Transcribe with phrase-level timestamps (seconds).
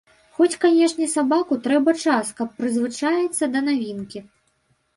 [0.37, 4.19] Хоць, канечне, сабаку трэба час, каб прызвычаіцца да навінкі.